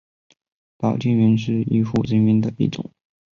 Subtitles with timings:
[0.77, 2.89] 保健员是医护人员的一种。